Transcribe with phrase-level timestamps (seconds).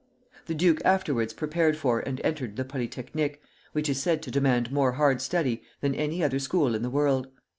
[0.47, 3.39] The duke afterwards prepared for and entered the Polytechnic,
[3.71, 7.27] which is said to demand more hard study than any other school in the world.